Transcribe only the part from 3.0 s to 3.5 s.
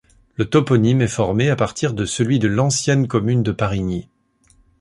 commune